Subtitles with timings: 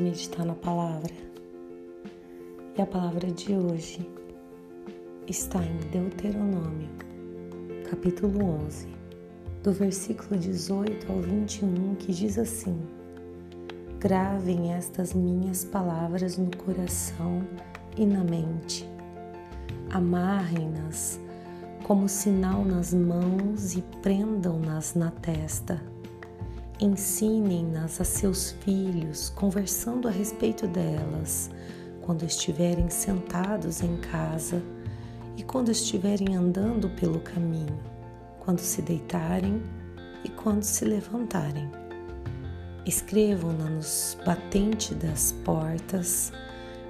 [0.00, 1.12] meditar na palavra.
[2.76, 4.08] E a palavra de hoje
[5.28, 6.88] está em Deuteronômio,
[7.88, 8.88] capítulo 11,
[9.62, 12.80] do versículo 18 ao 21, que diz assim:
[13.98, 17.42] Gravem estas minhas palavras no coração
[17.96, 18.88] e na mente.
[19.90, 21.20] Amarrem-nas
[21.82, 25.82] como sinal nas mãos e prendam-nas na testa
[26.82, 31.50] Ensinem-nas a seus filhos, conversando a respeito delas,
[32.00, 34.62] quando estiverem sentados em casa
[35.36, 37.78] e quando estiverem andando pelo caminho,
[38.38, 39.62] quando se deitarem
[40.24, 41.70] e quando se levantarem.
[42.86, 46.32] Escrevam-na nos batentes das portas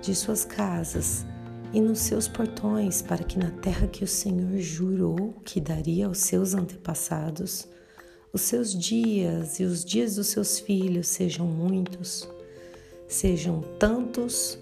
[0.00, 1.26] de suas casas
[1.74, 6.20] e nos seus portões, para que na terra que o Senhor jurou que daria aos
[6.20, 7.68] seus antepassados,
[8.34, 12.28] os seus dias e os dias dos seus filhos sejam muitos,
[13.06, 14.58] sejam tantos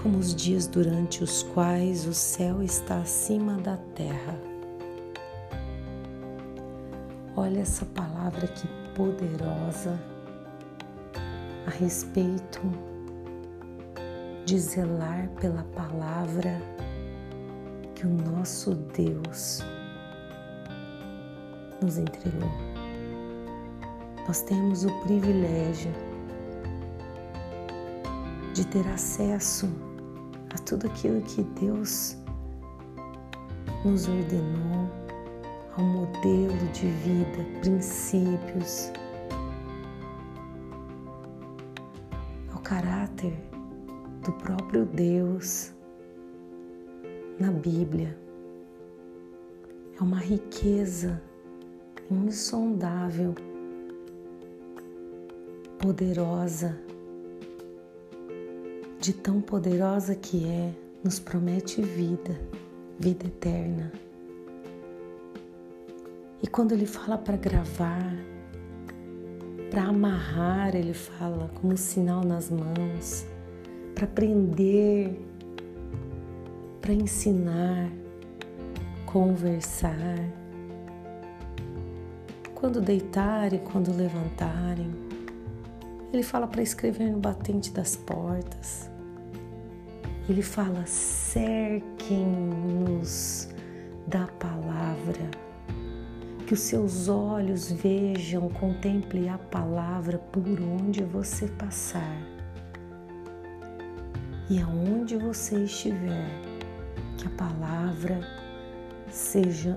[0.00, 4.40] como os dias durante os quais o céu está acima da terra.
[7.34, 10.00] Olha essa palavra que poderosa
[11.66, 12.60] a respeito
[14.44, 16.62] de zelar pela palavra
[17.96, 19.60] que o nosso Deus
[21.82, 22.67] nos entregou
[24.28, 25.90] nós temos o privilégio
[28.52, 29.66] de ter acesso
[30.54, 32.14] a tudo aquilo que Deus
[33.82, 34.86] nos ordenou,
[35.78, 38.92] ao modelo de vida, princípios,
[42.52, 43.32] ao caráter
[44.22, 45.72] do próprio Deus
[47.40, 48.14] na Bíblia.
[49.98, 51.22] É uma riqueza
[52.10, 53.34] insondável
[55.78, 56.76] poderosa,
[59.00, 60.72] de tão poderosa que é,
[61.04, 62.38] nos promete vida,
[62.98, 63.92] vida eterna.
[66.42, 68.12] E quando ele fala para gravar,
[69.70, 73.24] para amarrar, ele fala como sinal nas mãos,
[73.94, 75.16] para prender,
[76.80, 77.88] para ensinar,
[79.06, 80.18] conversar.
[82.52, 85.07] Quando deitarem, quando levantarem,
[86.12, 88.90] ele fala para escrever no batente das portas.
[90.28, 91.88] Ele fala: cerquem-nos
[94.06, 95.30] da palavra,
[96.46, 102.16] que os seus olhos vejam, contemple a palavra por onde você passar.
[104.50, 106.30] E aonde você estiver,
[107.18, 108.20] que a palavra
[109.10, 109.76] seja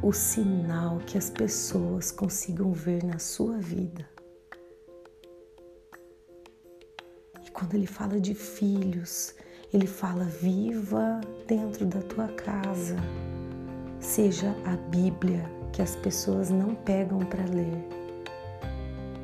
[0.00, 4.17] o sinal que as pessoas consigam ver na sua vida.
[7.58, 9.34] Quando ele fala de filhos,
[9.74, 12.94] ele fala: viva dentro da tua casa.
[13.98, 17.84] Seja a Bíblia que as pessoas não pegam para ler,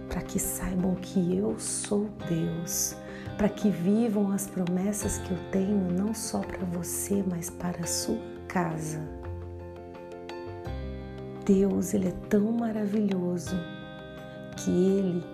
[0.08, 2.96] para que saibam que eu sou Deus,
[3.38, 7.86] para que vivam as promessas que eu tenho não só para você, mas para a
[7.86, 8.18] sua
[8.48, 9.00] casa.
[11.46, 13.54] Deus, ele é tão maravilhoso
[14.56, 15.33] que ele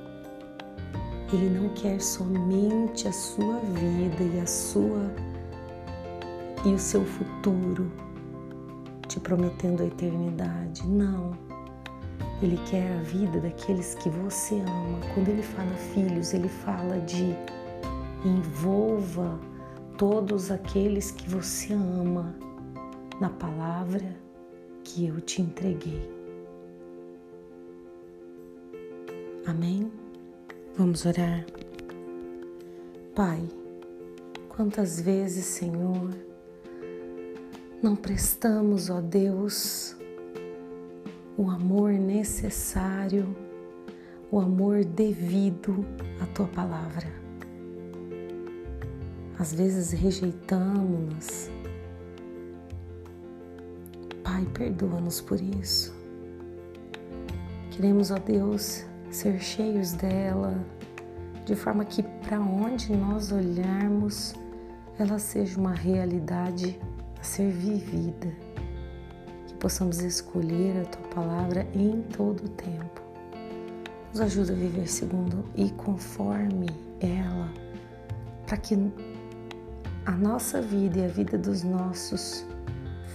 [1.33, 5.11] ele não quer somente a sua vida e a sua
[6.65, 7.91] e o seu futuro,
[9.09, 10.87] te prometendo a eternidade.
[10.87, 11.33] Não.
[12.43, 15.01] Ele quer a vida daqueles que você ama.
[15.15, 17.35] Quando ele fala filhos, ele fala de
[18.25, 19.39] envolva
[19.97, 22.35] todos aqueles que você ama
[23.21, 24.17] na palavra
[24.83, 26.11] que eu te entreguei.
[29.47, 29.91] Amém?
[30.77, 31.45] Vamos orar.
[33.15, 33.43] Pai,
[34.49, 36.11] quantas vezes, Senhor,
[37.83, 39.97] não prestamos, ó Deus,
[41.37, 43.35] o amor necessário,
[44.31, 45.85] o amor devido
[46.21, 47.09] à tua palavra.
[49.39, 51.51] Às vezes rejeitamos-nas.
[54.23, 55.95] Pai, perdoa-nos por isso.
[57.71, 60.65] Queremos, ó Deus, ser cheios dela,
[61.45, 64.35] de forma que para onde nós olharmos,
[64.99, 66.79] ela seja uma realidade
[67.19, 68.29] a ser vivida.
[69.47, 73.03] Que possamos escolher a tua palavra em todo o tempo.
[74.13, 76.69] Nos ajuda a viver segundo e conforme
[77.01, 77.53] ela,
[78.47, 78.77] para que
[80.07, 82.45] a nossa vida e a vida dos nossos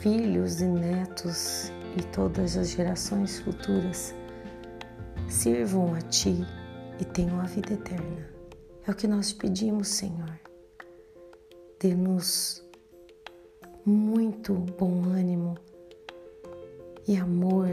[0.01, 4.13] filhos e netos e todas as gerações futuras
[5.27, 6.45] sirvam a Ti
[7.00, 8.30] e tenham a vida eterna.
[8.88, 10.39] É o que nós pedimos, Senhor.
[11.80, 12.63] Dê-nos
[13.86, 15.56] muito bom ânimo
[17.07, 17.68] e amor,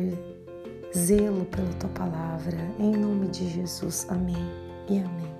[0.96, 2.58] zelo pela tua palavra.
[2.78, 4.06] Em nome de Jesus.
[4.08, 4.36] Amém
[4.88, 5.32] e amém.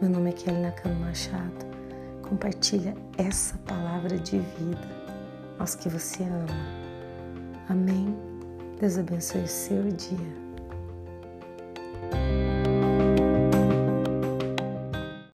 [0.00, 1.66] Meu nome é Kelly Nakano Machado.
[2.22, 4.88] Compartilha essa palavra de vida
[5.58, 6.80] aos que você ama.
[7.68, 8.16] Amém.
[8.78, 10.49] Deus abençoe o seu dia.